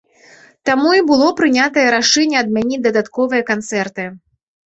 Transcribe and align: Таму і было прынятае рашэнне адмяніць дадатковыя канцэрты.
Таму 0.69 0.89
і 0.99 1.01
было 1.09 1.27
прынятае 1.41 1.83
рашэнне 1.97 2.37
адмяніць 2.43 2.81
дадатковыя 2.87 3.47
канцэрты. 3.53 4.09